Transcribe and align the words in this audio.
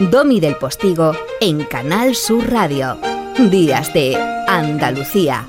Domi 0.00 0.40
del 0.40 0.56
Postigo 0.56 1.12
en 1.42 1.64
Canal 1.64 2.14
Sur 2.14 2.50
Radio. 2.50 2.96
Días 3.50 3.92
de 3.92 4.16
Andalucía. 4.48 5.46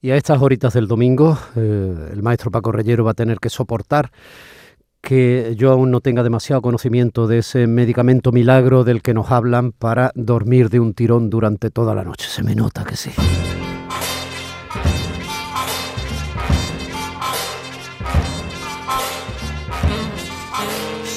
Y 0.00 0.12
a 0.12 0.16
estas 0.16 0.40
horitas 0.40 0.72
del 0.74 0.86
domingo, 0.86 1.36
eh, 1.56 2.10
el 2.12 2.22
maestro 2.22 2.52
Paco 2.52 2.70
Reyero 2.70 3.02
va 3.02 3.10
a 3.10 3.14
tener 3.14 3.40
que 3.40 3.50
soportar 3.50 4.12
que 5.00 5.54
yo 5.56 5.72
aún 5.72 5.90
no 5.90 6.00
tenga 6.00 6.22
demasiado 6.22 6.62
conocimiento 6.62 7.26
de 7.26 7.38
ese 7.38 7.66
medicamento 7.66 8.30
milagro 8.30 8.84
del 8.84 9.02
que 9.02 9.14
nos 9.14 9.32
hablan 9.32 9.72
para 9.72 10.12
dormir 10.14 10.70
de 10.70 10.78
un 10.78 10.94
tirón 10.94 11.28
durante 11.28 11.70
toda 11.70 11.92
la 11.96 12.04
noche. 12.04 12.28
Se 12.28 12.44
me 12.44 12.54
nota 12.54 12.84
que 12.84 12.94
sí. 12.94 13.10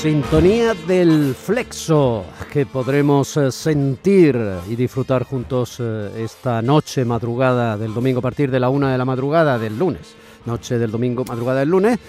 Sintonía 0.07 0.73
del 0.73 1.35
flexo 1.35 2.23
que 2.49 2.65
podremos 2.65 3.35
eh, 3.35 3.51
sentir 3.51 4.39
y 4.69 4.77
disfrutar 4.77 5.25
juntos 5.25 5.81
eh, 5.81 6.23
esta 6.23 6.61
noche, 6.61 7.03
madrugada 7.03 7.75
del 7.75 7.93
domingo 7.93 8.19
a 8.19 8.21
partir 8.21 8.49
de 8.49 8.57
la 8.57 8.69
una 8.69 8.89
de 8.89 8.97
la 8.97 9.03
madrugada 9.03 9.59
del 9.59 9.77
lunes. 9.77 10.15
Noche 10.45 10.77
del 10.77 10.91
domingo, 10.91 11.25
madrugada 11.25 11.59
del 11.59 11.67
lunes, 11.67 11.99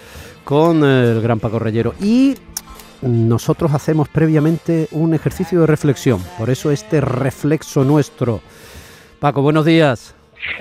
con 0.45 0.85
eh, 0.85 1.11
el 1.11 1.21
gran 1.21 1.41
Paco 1.41 1.59
Reyero. 1.59 1.93
Y 2.01 2.37
nosotros 3.03 3.75
hacemos 3.75 4.09
previamente 4.09 4.87
un 4.93 5.13
ejercicio 5.13 5.63
de 5.63 5.67
reflexión, 5.67 6.23
por 6.39 6.51
eso 6.51 6.71
este 6.71 7.01
reflexo 7.01 7.83
nuestro. 7.83 8.41
Paco, 9.19 9.43
buenos 9.43 9.65
días. 9.65 10.15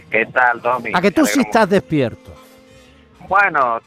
¿Qué 0.09 0.25
tal, 0.25 0.59
Domi? 0.59 0.89
A 0.91 0.99
que 0.99 1.11
tú 1.11 1.23
sí 1.27 1.41
estás 1.41 1.69
despierto. 1.69 2.33
Bueno, 3.29 3.79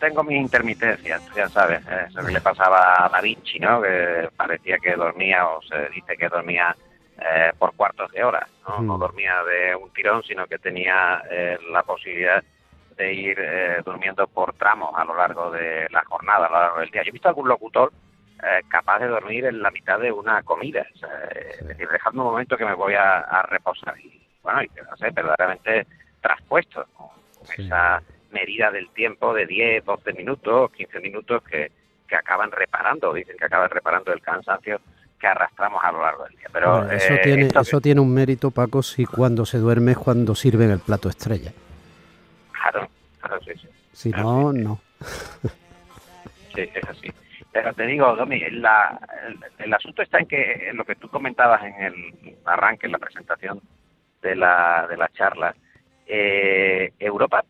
tengo 0.00 0.24
mis 0.24 0.40
intermitencias, 0.40 1.22
ya 1.36 1.48
sabes, 1.48 1.86
eh, 1.86 2.06
eso 2.08 2.24
que 2.24 2.32
le 2.32 2.40
pasaba 2.40 3.04
a 3.04 3.08
Da 3.08 3.20
Vinci, 3.20 3.60
¿no? 3.60 3.80
Que 3.80 4.28
parecía 4.36 4.78
que 4.78 4.96
dormía, 4.96 5.46
o 5.46 5.62
se 5.62 5.88
dice 5.90 6.16
que 6.16 6.28
dormía 6.28 6.74
eh, 7.20 7.52
por 7.58 7.74
cuartos 7.76 8.10
de 8.10 8.24
hora, 8.24 8.48
¿no? 8.66 8.80
No 8.80 8.98
dormía 8.98 9.36
de 9.44 9.76
un 9.76 9.90
tirón, 9.90 10.22
sino 10.24 10.46
que 10.46 10.58
tenía 10.58 11.22
eh, 11.30 11.58
la 11.70 11.82
posibilidad 11.82 12.42
de 12.96 13.14
ir 13.14 13.38
durmiendo 13.82 14.26
por 14.26 14.52
tramos 14.54 14.92
a 14.94 15.04
lo 15.06 15.16
largo 15.16 15.50
de 15.50 15.86
la 15.90 16.04
jornada, 16.04 16.46
a 16.46 16.50
lo 16.50 16.60
largo 16.60 16.80
del 16.80 16.90
día. 16.90 17.02
Yo 17.02 17.08
he 17.08 17.12
visto 17.12 17.28
algún 17.28 17.48
locutor 17.48 17.90
capaz 18.68 18.98
de 18.98 19.06
dormir 19.06 19.46
en 19.46 19.62
la 19.62 19.70
mitad 19.70 19.98
de 19.98 20.12
una 20.12 20.42
comida, 20.42 20.86
es 21.60 21.66
decir, 21.66 21.88
dejando 21.88 22.22
un 22.22 22.30
momento 22.30 22.58
que 22.58 22.66
me 22.66 22.74
voy 22.74 22.92
a, 22.94 23.42
reposar 23.48 23.98
y, 24.00 24.22
bueno, 24.42 24.62
y 24.62 24.68
quedarse 24.68 25.10
verdaderamente 25.10 25.86
traspuesto 26.20 26.84
con, 26.94 27.08
esa 27.56 28.02
medida 28.30 28.70
del 28.70 28.90
tiempo 28.90 29.34
de 29.34 29.46
10, 29.46 29.84
12 29.84 30.12
minutos, 30.12 30.70
15 30.72 31.00
minutos 31.00 31.42
que, 31.42 31.70
que 32.08 32.16
acaban 32.16 32.50
reparando, 32.50 33.12
dicen 33.12 33.36
que 33.38 33.44
acaban 33.46 33.70
reparando 33.70 34.12
el 34.12 34.20
cansancio 34.20 34.80
que 35.18 35.26
arrastramos 35.26 35.80
a 35.84 35.92
lo 35.92 36.02
largo 36.02 36.24
del 36.24 36.36
día. 36.36 36.48
Pero 36.52 36.90
eso, 36.90 37.14
eh, 37.14 37.20
tiene, 37.22 37.48
eso 37.54 37.80
tiene 37.80 38.00
un 38.00 38.12
mérito, 38.12 38.50
Paco, 38.50 38.82
si 38.82 39.04
cuando 39.04 39.44
se 39.44 39.58
duerme 39.58 39.92
es 39.92 39.98
cuando 39.98 40.34
sirven 40.34 40.70
el 40.70 40.80
plato 40.80 41.08
estrella. 41.08 41.52
Claro, 42.52 42.88
claro, 43.20 43.40
sí, 43.42 43.52
sí. 43.60 43.68
Si 43.92 44.10
no, 44.10 44.52
no. 44.52 44.80
Sí, 46.54 46.62
es 46.74 46.88
así. 46.88 47.12
Pero 47.52 47.72
te 47.74 47.86
digo, 47.86 48.14
Domi, 48.16 48.40
la, 48.50 48.98
el, 49.58 49.74
asunto 49.74 50.02
está 50.02 50.18
en 50.18 50.26
que 50.26 50.68
en 50.68 50.76
lo 50.76 50.84
que 50.84 50.94
tú 50.94 51.08
comentabas 51.08 51.62
en 51.64 51.82
el 51.82 51.94
arranque, 52.44 52.86
en 52.86 52.92
la 52.92 52.98
presentación 52.98 53.60
de 54.22 54.36
la, 54.36 54.86
de 54.88 54.96
la 54.96 55.08
charla, 55.08 55.54
eh, 56.06 56.92
Europa 56.98 57.44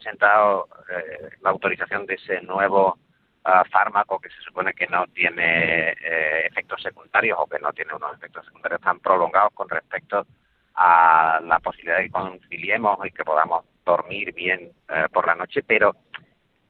presentado 0.00 0.68
eh, 0.90 1.28
la 1.42 1.50
autorización 1.50 2.06
de 2.06 2.14
ese 2.14 2.40
nuevo 2.40 2.98
ah, 3.44 3.64
fármaco 3.70 4.18
que 4.18 4.30
se 4.30 4.40
supone 4.40 4.72
que 4.72 4.86
no 4.86 5.06
tiene 5.08 5.90
eh, 5.90 6.46
efectos 6.46 6.82
secundarios 6.82 7.38
o 7.38 7.46
que 7.46 7.58
no 7.58 7.72
tiene 7.72 7.94
unos 7.94 8.16
efectos 8.16 8.46
secundarios 8.46 8.80
tan 8.80 8.98
prolongados 9.00 9.52
con 9.52 9.68
respecto 9.68 10.26
a 10.74 11.40
la 11.44 11.58
posibilidad 11.58 11.98
de 11.98 12.04
que 12.04 12.10
conciliemos 12.10 13.06
y 13.06 13.10
que 13.10 13.24
podamos 13.24 13.64
dormir 13.84 14.32
bien 14.32 14.72
por 15.12 15.26
la 15.26 15.34
noche, 15.34 15.62
pero 15.62 15.94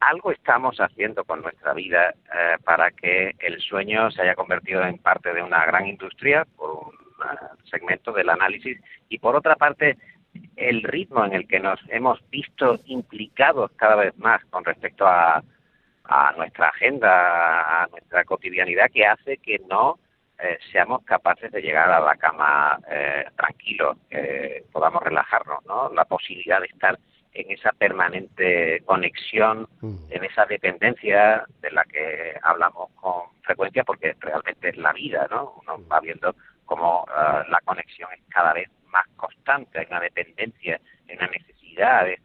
algo 0.01 0.33
estamos 0.33 0.79
haciendo 0.81 1.25
con 1.25 1.43
nuestra 1.43 1.75
vida 1.75 2.15
para 2.65 2.91
que 2.91 3.37
el 3.39 3.61
sueño 3.61 4.11
se 4.11 4.23
haya 4.23 4.35
convertido 4.35 4.83
en 4.83 4.99
parte 4.99 5.33
de 5.33 5.43
una 5.43 5.65
gran 5.67 5.87
industria, 5.87 6.45
por 6.57 6.71
un 6.71 6.93
segmento 7.71 8.11
del 8.11 8.31
análisis, 8.31 8.81
y 9.09 9.19
por 9.19 9.37
otra 9.37 9.55
parte 9.55 9.97
el 10.61 10.83
ritmo 10.83 11.25
en 11.25 11.33
el 11.33 11.49
que 11.49 11.59
nos 11.59 11.81
hemos 11.89 12.21
visto 12.31 12.79
implicados 12.85 13.71
cada 13.77 13.97
vez 13.97 14.17
más 14.19 14.45
con 14.47 14.65
respecto 14.65 15.07
a, 15.07 15.43
nuestra 16.37 16.71
agenda, 16.71 17.83
a 17.83 17.87
nuestra 17.87 18.25
cotidianidad, 18.25 18.91
que 18.93 19.07
hace 19.07 19.37
que 19.37 19.61
no 19.69 20.01
eh, 20.41 20.59
seamos 20.73 21.05
capaces 21.05 21.53
de 21.53 21.63
llegar 21.63 21.89
a 21.89 22.01
la 22.01 22.17
cama 22.17 22.81
eh, 22.91 23.27
tranquilos, 23.37 23.97
que 24.09 24.65
podamos 24.73 25.05
relajarnos, 25.05 25.65
¿no? 25.67 25.89
La 25.93 26.05
posibilidad 26.05 26.59
de 26.61 26.67
estar 26.67 26.99
en 27.33 27.51
esa 27.53 27.71
permanente 27.71 28.83
conexión, 28.87 29.69
mm. 29.81 29.97
en 30.11 30.25
esa 30.25 30.47
dependencia 30.47 31.45
de 31.61 31.71
la 31.71 31.85
que 31.85 32.35
hablamos 32.43 32.91
con 32.97 33.31
frecuencia, 33.43 33.85
porque 33.85 34.17
realmente 34.19 34.71
es 34.71 34.77
la 34.79 34.93
vida, 34.93 35.29
¿no? 35.31 35.55
Uno 35.63 35.87
va 35.87 36.01
viendo 36.01 36.35
cómo 36.71 37.05
eh, 37.09 37.43
la 37.49 37.61
conexión 37.63 38.09
es 38.13 38.21
cada 38.29 38.53
vez 38.53 38.71
más 38.87 39.05
constante, 39.17 39.81
hay 39.81 39.87
una 39.91 39.99
dependencia, 39.99 40.81
hay 41.09 41.17
una 41.17 41.27
necesidad 41.27 42.05
de, 42.05 42.21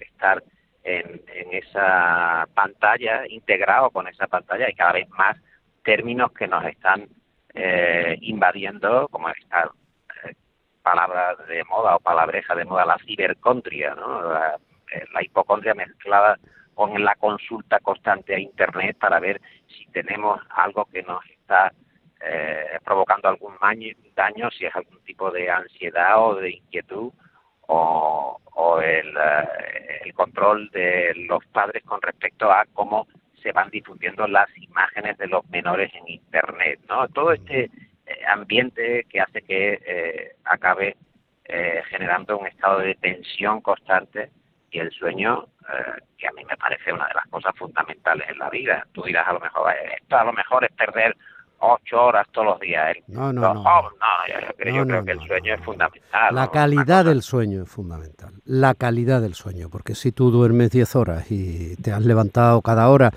estar 0.00 0.42
en, 0.84 1.20
esa 1.52 2.48
pantalla, 2.54 3.26
integrado 3.28 3.90
con 3.90 4.08
esa 4.08 4.26
pantalla, 4.26 4.70
y 4.70 4.74
cada 4.74 4.92
vez 4.92 5.08
más 5.10 5.36
términos 5.84 6.32
que 6.32 6.48
nos 6.48 6.64
están 6.64 7.08
eh, 7.52 8.16
invadiendo, 8.22 9.06
como 9.08 9.28
esta 9.28 9.70
eh, 10.24 10.34
palabra 10.82 11.36
de 11.46 11.62
moda 11.64 11.96
o 11.96 12.00
palabreja 12.00 12.54
de 12.54 12.64
moda, 12.64 12.86
la 12.86 12.96
cibercontria, 13.04 13.94
¿no? 13.94 14.32
la, 14.32 14.56
eh, 14.94 15.04
la 15.12 15.22
hipocondria 15.22 15.74
mezclada 15.74 16.38
con 16.72 17.04
la 17.04 17.14
consulta 17.16 17.80
constante 17.80 18.34
a 18.34 18.40
Internet 18.40 18.96
para 18.98 19.20
ver 19.20 19.42
si 19.66 19.84
tenemos 19.88 20.40
algo 20.48 20.86
que 20.86 21.02
nos 21.02 21.22
está 21.26 21.70
eh, 22.20 22.78
provocando 22.84 23.28
algún 23.28 23.54
daño, 24.16 24.50
si 24.50 24.66
es 24.66 24.74
algún 24.74 24.98
tipo 25.04 25.30
de 25.30 25.48
ansiedad 25.50 26.20
o 26.20 26.34
de 26.34 26.50
inquietud 26.50 27.12
o, 27.68 28.80
el, 28.82 29.16
eh, 29.16 30.00
el, 30.04 30.14
control 30.14 30.68
de 30.70 31.12
los 31.28 31.44
padres 31.46 31.84
con 31.84 32.02
respecto 32.02 32.50
a 32.50 32.64
cómo 32.72 33.06
se 33.40 33.52
van 33.52 33.70
difundiendo 33.70 34.26
las 34.26 34.48
imágenes 34.56 35.16
de 35.18 35.28
los 35.28 35.48
menores 35.50 35.92
en 35.94 36.08
Internet. 36.08 36.80
¿no? 36.88 37.06
Todo 37.08 37.32
este 37.32 37.64
eh, 37.64 37.70
ambiente 38.26 39.04
que 39.08 39.20
hace 39.20 39.42
que 39.42 40.34
acabe 40.44 40.96
generando 41.88 42.36
un 42.36 42.46
estado 42.46 42.80
de 42.80 42.94
tensión 42.96 43.62
constante 43.62 44.30
y 44.70 44.80
el 44.80 44.90
sueño, 44.90 45.46
que 46.18 46.28
a 46.28 46.32
mí 46.32 46.44
me 46.44 46.58
parece 46.58 46.92
una 46.92 47.08
de 47.08 47.14
las 47.14 47.26
cosas 47.28 47.56
fundamentales 47.56 48.28
en 48.28 48.38
la 48.38 48.50
vida. 48.50 48.86
Tú 48.92 49.02
dirás 49.04 49.26
a 49.26 49.32
lo 49.32 49.40
mejor, 49.40 49.72
esto 49.98 50.18
a 50.18 50.24
lo 50.24 50.32
mejor 50.34 50.64
es 50.64 50.72
perder 50.72 51.16
ocho 51.60 52.02
horas 52.02 52.26
todos 52.32 52.48
los 52.48 52.60
días. 52.60 52.96
No, 53.08 53.32
no, 53.32 53.54
no. 53.54 53.64
yo, 54.64 54.86
creo, 54.86 55.04
que 55.04 55.12
el 55.12 55.20
sueño 55.26 55.54
es 55.54 55.64
fundamental. 55.64 56.34
La 56.34 56.50
calidad 56.50 57.04
del 57.04 57.22
sueño 57.22 57.62
es 57.62 57.70
fundamental. 57.70 58.32
La 58.44 58.74
calidad 58.74 59.20
del 59.20 59.34
sueño, 59.34 59.68
porque 59.70 59.94
si 59.94 60.12
tú 60.12 60.30
duermes 60.30 60.70
diez 60.70 60.94
horas 60.96 61.30
y 61.30 61.76
te 61.76 61.92
has 61.92 62.04
levantado 62.04 62.62
cada 62.62 62.88
hora 62.88 63.12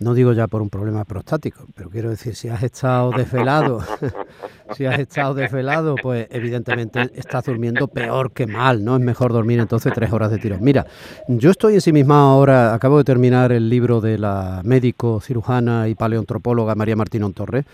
no 0.00 0.14
digo 0.14 0.32
ya 0.32 0.46
por 0.46 0.62
un 0.62 0.70
problema 0.70 1.04
prostático, 1.04 1.66
pero 1.74 1.90
quiero 1.90 2.08
decir, 2.08 2.34
si 2.34 2.48
has 2.48 2.62
estado 2.62 3.10
desvelado, 3.10 3.80
si 4.74 4.86
has 4.86 4.98
estado 4.98 5.34
desvelado, 5.34 5.94
pues 5.96 6.26
evidentemente 6.30 7.10
estás 7.14 7.44
durmiendo 7.44 7.88
peor 7.88 8.32
que 8.32 8.46
mal, 8.46 8.84
¿no? 8.84 8.96
Es 8.96 9.02
mejor 9.02 9.32
dormir 9.32 9.60
entonces 9.60 9.92
tres 9.94 10.12
horas 10.12 10.30
de 10.30 10.38
tiro. 10.38 10.58
Mira, 10.60 10.86
yo 11.28 11.50
estoy 11.50 11.74
en 11.74 11.80
sí 11.80 11.92
misma 11.92 12.20
ahora, 12.22 12.74
acabo 12.74 12.98
de 12.98 13.04
terminar 13.04 13.52
el 13.52 13.68
libro 13.68 14.00
de 14.00 14.18
la 14.18 14.60
médico, 14.64 15.20
cirujana 15.20 15.88
y 15.88 15.94
paleontropóloga 15.94 16.74
María 16.74 16.96
Martín 16.96 17.32
Torres, 17.32 17.64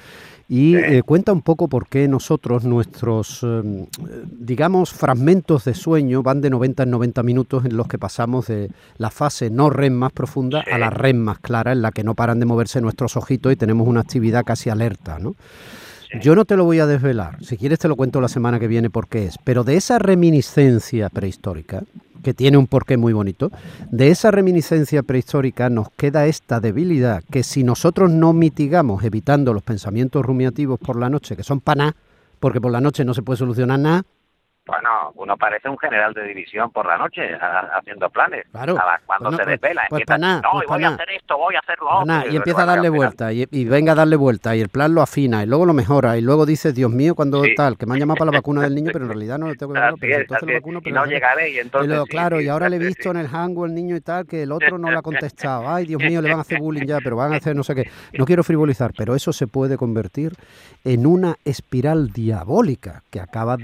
y 0.49 0.77
eh, 0.77 1.03
cuenta 1.03 1.33
un 1.33 1.43
poco 1.43 1.67
por 1.67 1.89
qué 1.89 2.07
nosotros, 2.07 2.65
nuestros, 2.65 3.43
em, 3.43 3.87
digamos, 4.25 4.93
fragmentos 4.93 5.65
de 5.65 5.75
sueño 5.75 6.23
van 6.23 6.41
de 6.41 6.51
90 6.51 6.85
en 6.85 6.91
90 6.91 7.23
minutos 7.25 7.65
en 7.65 7.77
los 7.77 7.89
que 7.89 7.99
pasamos 7.99 8.47
de 8.47 8.71
la 8.99 9.11
fase 9.11 9.51
no 9.51 9.71
REM 9.71 9.95
más 9.95 10.13
profunda 10.13 10.63
a 10.71 10.79
la 10.79 10.91
REM 10.91 11.17
más 11.17 11.41
clara, 11.41 11.73
en 11.73 11.83
la 11.83 11.91
que 11.91 12.05
no 12.05 12.15
paran 12.15 12.39
de 12.39 12.47
moverse 12.47 12.81
nuestros 12.81 13.17
ojitos 13.17 13.53
y 13.53 13.57
tenemos 13.57 13.89
una 13.89 14.01
actividad 14.01 14.45
casi 14.45 14.71
alerta, 14.71 15.19
¿no? 15.19 15.35
Yo 16.21 16.35
no 16.35 16.45
te 16.45 16.57
lo 16.57 16.65
voy 16.65 16.79
a 16.79 16.87
desvelar, 16.87 17.45
si 17.45 17.57
quieres 17.57 17.79
te 17.79 17.89
lo 17.89 17.97
cuento 17.97 18.21
la 18.21 18.29
semana 18.29 18.59
que 18.59 18.69
viene 18.69 18.91
por 18.91 19.07
qué 19.09 19.27
es, 19.27 19.37
pero 19.45 19.65
de 19.65 19.77
esa 19.77 19.99
reminiscencia 19.99 21.11
prehistórica, 21.11 21.83
que 22.23 22.33
tiene 22.33 22.57
un 22.57 22.67
porqué 22.67 22.97
muy 22.97 23.13
bonito, 23.13 23.51
de 23.91 24.09
esa 24.11 24.31
reminiscencia 24.31 25.03
prehistórica 25.03 25.69
nos 25.69 25.91
queda 25.91 26.27
esta 26.27 26.61
debilidad 26.61 27.23
que 27.31 27.43
si 27.43 27.65
nosotros 27.65 28.11
no 28.11 28.33
mitigamos 28.33 29.05
evitando 29.05 29.53
los 29.53 29.63
pensamientos 29.63 30.25
rumiativos 30.25 30.81
por 30.81 30.97
la 30.99 31.11
noche, 31.11 31.37
que 31.37 31.43
son 31.43 31.63
nada, 31.67 31.95
porque 32.41 32.61
por 32.61 32.73
la 32.73 32.81
noche 32.81 33.05
no 33.05 33.15
se 33.15 33.23
puede 33.23 33.37
solucionar 33.37 33.79
nada, 33.79 34.05
Bueno, 34.67 35.13
uno 35.15 35.37
parece 35.37 35.69
un 35.69 35.79
general 35.79 36.13
de 36.13 36.25
división 36.25 36.71
por 36.73 36.87
la 36.87 36.99
noche 36.99 37.23
haciendo 37.73 38.11
planes. 38.11 38.45
Claro. 38.51 38.75
cuando 39.07 39.31
Bueno, 39.31 39.37
se 39.39 39.45
pues- 39.45 39.61
desvela, 39.61 39.83
pues 39.89 40.01
empieza, 40.03 40.19
nada, 40.19 40.41
no, 40.43 40.51
pues 40.55 40.67
voy 40.67 40.83
a 40.85 40.89
hacer 40.89 41.11
esto, 41.11 41.39
voy 41.39 41.55
a 41.55 41.59
hacer 41.61 41.79
lo 41.79 41.87
otro. 41.89 42.05
nada, 42.07 42.27
y 42.27 42.37
empieza 42.37 42.63
a 42.63 42.67
darle 42.67 42.89
vuelta 42.89 43.33
y, 43.33 43.47
y 43.51 43.65
venga 43.65 43.93
a 43.93 43.95
darle 43.95 44.17
vuelta 44.17 44.57
y 44.57 44.61
el 44.61 44.69
plan 44.69 44.93
lo 44.93 45.03
afina 45.03 45.45
y 45.45 45.47
luego 45.47 45.67
lo 45.67 45.73
mejora 45.73 46.17
y 46.17 46.21
luego 46.21 46.47
dices, 46.47 46.75
Dios 46.75 46.91
mío, 46.91 47.15
cuando 47.15 47.45
Sí. 47.45 47.55
tal, 47.55 47.77
que 47.79 47.87
me 47.87 47.95
han 47.95 48.01
llamado 48.01 48.17
para 48.19 48.33
la 48.33 48.39
vacuna 48.39 48.63
del 48.63 48.75
niño, 48.75 48.91
pero 48.93 49.05
en 49.05 49.11
realidad 49.13 49.39
no 49.39 49.47
le 49.49 49.55
tengo 49.55 49.73
que 49.73 49.79
dar, 49.79 49.95
pero 50.01 50.17
entonces 50.17 50.49
lo 50.49 50.55
vacuno, 50.55 50.81
Y 50.85 50.91
no 50.93 51.07
llegaré 51.07 51.51
y 51.51 51.57
y 51.57 51.59
entonces... 51.61 51.89
luego, 51.89 52.05
sí, 52.07 52.11
claro, 52.11 52.39
sí, 52.39 52.45
y 52.47 52.49
ahora 52.49 52.69
le 52.69 52.77
he 52.77 52.81
visto 52.81 53.11
en 53.13 53.19
el 53.19 53.29
hango 53.33 53.67
el 53.67 53.75
niño 53.75 53.95
y 53.95 54.01
tal, 54.01 54.27
que 54.27 54.43
el 54.43 54.51
otro 54.51 54.79
no 54.79 54.91
le 54.91 54.99
ha 54.99 55.03
contestado. 55.03 55.69
Ay, 55.69 55.87
Dios 55.87 56.03
mío, 56.03 56.21
le 56.21 56.29
van 56.31 56.39
a 56.39 56.43
hacer 56.43 56.59
bullying 56.59 56.87
ya, 56.87 56.99
pero 57.05 57.15
van 57.17 57.33
a 57.33 57.37
hacer 57.37 57.55
no 57.55 57.63
sé 57.63 57.75
qué. 57.77 57.89
No 58.19 58.25
quiero 58.25 58.43
frivolizar, 58.43 58.93
pero 58.99 59.15
eso 59.15 59.33
se 59.33 59.47
puede 59.47 59.77
convertir 59.77 60.33
en 60.85 61.07
una 61.07 61.37
espiral 61.45 62.11
diabólica 62.11 63.03
que 63.11 63.21
acaba 63.21 63.57
Sí. 63.57 63.63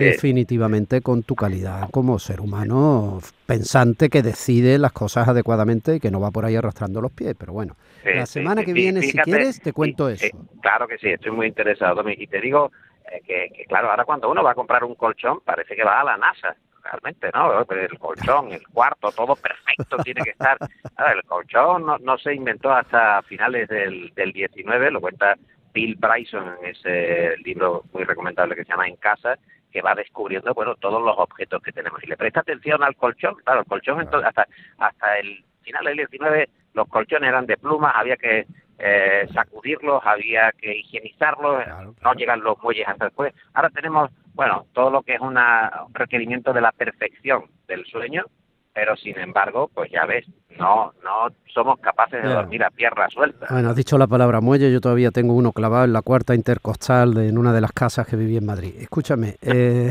Con 1.01 1.23
tu 1.23 1.35
calidad 1.35 1.89
como 1.91 2.19
ser 2.19 2.41
humano 2.41 3.21
pensante 3.47 4.09
que 4.11 4.23
decide 4.23 4.79
las 4.79 4.93
cosas 4.93 5.29
adecuadamente 5.29 5.97
y 5.97 6.01
que 6.01 6.11
no 6.11 6.21
va 6.21 6.31
por 6.31 6.45
ahí 6.45 6.57
arrastrando 6.57 7.01
los 7.01 7.13
pies. 7.13 7.35
Pero 7.39 7.53
bueno, 7.53 7.77
la 8.05 8.27
semana 8.27 8.65
que 8.65 8.73
viene, 8.73 9.03
si 9.03 9.17
quieres, 9.19 9.61
te 9.61 9.73
cuento 9.73 10.09
eso. 10.09 10.27
claro 10.61 10.87
que 10.87 10.99
sí, 10.99 11.09
estoy 11.09 11.33
muy 11.33 11.47
interesado. 11.47 12.03
Y 12.11 12.27
te 12.27 12.41
digo 12.41 12.71
eh, 13.11 13.21
que, 13.27 13.49
que, 13.57 13.65
claro, 13.65 13.91
ahora 13.91 14.05
cuando 14.05 14.31
uno 14.31 14.43
va 14.43 14.53
a 14.53 14.55
comprar 14.55 14.85
un 14.85 14.95
colchón, 14.95 15.41
parece 15.45 15.75
que 15.75 15.85
va 15.85 16.01
a 16.01 16.05
la 16.05 16.17
NASA, 16.17 16.57
realmente, 16.83 17.31
¿no? 17.33 17.61
El 17.61 17.99
colchón, 17.99 18.53
el 18.53 18.67
cuarto, 18.69 19.11
todo 19.13 19.37
perfecto 19.37 19.97
tiene 19.99 20.23
que 20.23 20.31
estar. 20.31 20.59
Ahora, 20.97 21.13
el 21.13 21.23
colchón 21.25 21.87
no, 21.87 21.99
no 21.99 22.19
se 22.19 22.35
inventó 22.35 22.73
hasta 22.73 23.23
finales 23.23 23.69
del, 23.69 24.13
del 24.15 24.33
19, 24.33 24.91
lo 24.91 25.01
cuenta 25.01 25.37
Bill 25.73 25.97
Bryson 25.97 26.55
en 26.61 26.71
ese 26.71 27.37
libro 27.39 27.85
muy 27.93 28.05
recomendable 28.05 28.55
que 28.55 28.65
se 28.65 28.71
llama 28.71 28.89
En 28.89 28.97
Casa, 28.97 29.39
que 29.73 29.83
va 29.83 29.95
descubriendo, 29.95 30.55
bueno, 30.55 30.75
todos 30.77 31.03
los 31.03 31.17
objetos 31.19 31.63
que 31.63 31.73
tenemos. 31.73 32.03
Y 32.05 32.07
le 32.07 32.17
presta 32.17 32.41
atención 32.41 32.83
al 32.83 32.97
colchón, 32.97 33.37
claro, 33.45 33.61
el 33.61 33.67
colchón 33.67 34.01
entonces, 34.01 34.29
hasta, 34.29 34.47
hasta 34.79 35.19
el 35.19 35.45
final 35.63 35.85
del 35.85 35.97
19 35.97 36.49
los 36.75 36.89
colchones 36.89 37.29
eran 37.29 37.47
de 37.47 37.57
plumas, 37.57 37.93
había 37.95 38.17
que 38.17 38.47
eh, 38.79 39.29
sacudirlos, 39.33 40.03
había 40.05 40.53
que 40.53 40.77
higienizarlos, 40.79 41.65
Claro, 41.65 41.95
no 42.03 42.15
llegan 42.15 42.41
los 42.41 42.61
muelles 42.63 42.89
hasta 42.89 43.07
después. 43.07 43.35
Ahora 43.55 43.71
tenemos, 43.71 44.11
bueno, 44.35 44.67
todo 44.73 44.91
lo 44.91 45.03
que 45.03 45.15
es 45.15 45.21
una, 45.21 45.85
un 45.87 45.95
requerimiento 45.95 46.53
de 46.53 46.61
la 46.61 46.73
perfección 46.73 47.45
del 47.69 47.85
sueño, 47.87 48.25
pero 48.75 48.97
sin 48.97 49.19
embargo, 49.19 49.71
pues 49.75 49.91
ya 49.91 50.07
ves, 50.07 50.27
no, 50.59 50.93
no 51.05 51.35
somos 51.53 51.79
capaces 51.81 52.23
de 52.23 52.29
dormir 52.29 52.65
a 52.65 52.71
pierna 52.71 53.09
suelta. 53.11 53.47
Bueno, 53.51 53.71
has 53.71 53.77
dicho 53.77 53.99
la 53.99 54.07
palabra 54.07 54.41
muelle, 54.41 54.73
yo 54.73 54.81
todavía 54.81 55.11
tengo 55.11 55.35
uno 55.35 55.53
clavado 55.53 55.85
en 55.85 55.93
la 55.93 56.03
cuarta 56.03 56.35
intercostal 56.35 57.15
de, 57.15 57.29
en 57.29 57.39
una 57.39 57.53
de 57.53 57.61
las 57.61 57.73
casas 57.73 58.07
que 58.07 58.17
viví 58.17 58.37
en 58.37 58.47
Madrid. 58.47 58.75
Escúchame, 58.79 59.37
eh, 59.43 59.91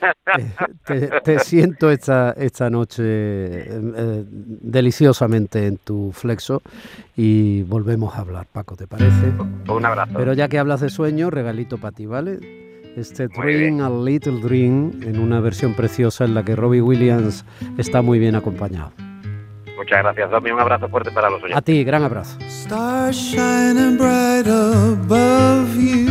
eh, 0.38 0.50
te, 0.84 1.20
te 1.20 1.38
siento 1.40 1.90
esta, 1.90 2.32
esta 2.32 2.70
noche 2.70 3.02
eh, 3.04 3.66
eh, 3.70 4.24
deliciosamente 4.26 5.66
en 5.66 5.78
tu 5.78 6.12
flexo 6.12 6.62
y 7.16 7.62
volvemos 7.62 8.16
a 8.16 8.20
hablar, 8.20 8.46
Paco, 8.52 8.76
¿te 8.76 8.86
parece? 8.86 9.32
Un 9.68 9.84
abrazo. 9.84 10.12
Pero 10.16 10.32
ya 10.32 10.48
que 10.48 10.58
hablas 10.58 10.80
de 10.80 10.90
sueño, 10.90 11.30
regalito 11.30 11.78
para 11.78 11.94
ti, 11.94 12.06
¿vale? 12.06 12.71
Este 12.96 13.26
Dream 13.28 13.80
a 13.80 13.88
Little 13.88 14.40
Dream 14.40 15.00
en 15.02 15.18
una 15.18 15.40
versión 15.40 15.74
preciosa 15.74 16.24
en 16.24 16.34
la 16.34 16.44
que 16.44 16.54
Robbie 16.54 16.82
Williams 16.82 17.44
está 17.78 18.02
muy 18.02 18.18
bien 18.18 18.34
acompañado. 18.34 18.92
Muchas 19.78 20.02
gracias, 20.02 20.30
Domi. 20.30 20.50
Un 20.50 20.60
abrazo 20.60 20.88
fuerte 20.88 21.10
para 21.10 21.30
los 21.30 21.42
oyentes. 21.42 21.56
A 21.56 21.62
ti, 21.62 21.82
gran 21.84 22.02
abrazo. 22.02 22.38
Stars 22.46 23.16
shining 23.16 23.96
bright 23.96 24.46
above 24.46 25.74
you. 25.74 26.06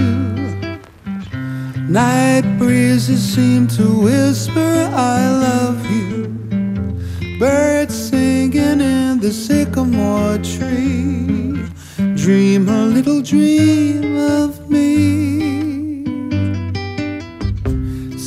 Night 1.87 2.45
breezes 2.57 3.21
seem 3.21 3.67
to 3.67 3.83
whisper, 4.01 4.89
I 4.93 5.29
love 5.29 5.85
you. 5.91 6.27
Birds 7.37 7.93
singing 7.93 8.81
in 8.81 9.19
the 9.19 9.31
sycamore 9.31 10.39
tree. 10.39 11.63
Dream 12.15 12.67
a 12.67 12.85
little 12.87 13.21
dream 13.21 14.17
of 14.17 14.69
me. 14.69 15.30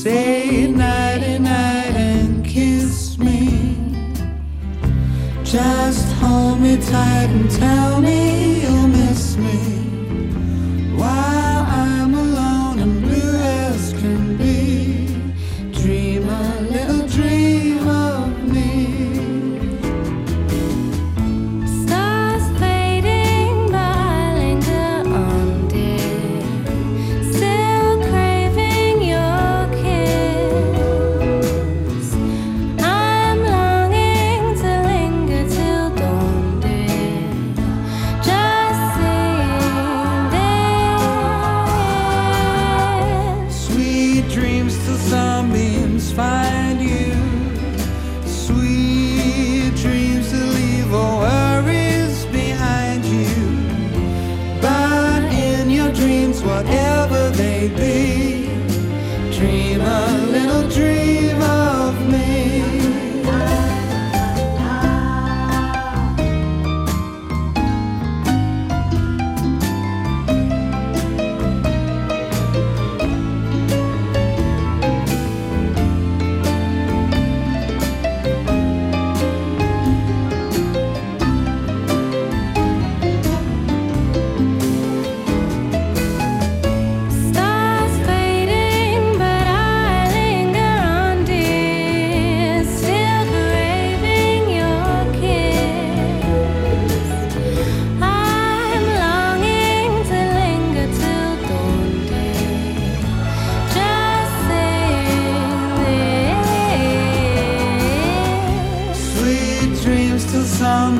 Say 0.04 0.66
nighty 0.66 1.38
night 1.38 1.96
and 1.96 2.44
kiss 2.44 3.16
me. 3.16 3.74
Just 5.42 6.12
hold 6.16 6.60
me 6.60 6.76
tight 6.76 7.30
and 7.30 7.50
tell 7.50 8.02
me 8.02 8.60
you'll 8.60 8.88
miss 8.88 9.38
me 9.38 9.73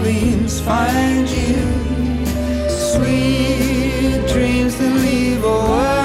sunbeams 0.04 0.61
find 0.61 1.28
you. 1.28 1.56
Sweet 2.68 4.26
dreams 4.28 4.76
that 4.76 4.94
leave 5.02 5.42
a 5.42 5.46
worries 5.46 6.03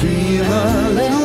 Dream 0.00 0.40
a 0.40 0.88
little 0.94 1.19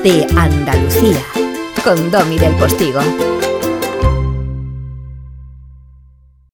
De 0.00 0.26
Andalucía 0.36 1.22
con 1.84 2.10
Domi 2.10 2.36
del 2.36 2.52
Postigo. 2.56 3.00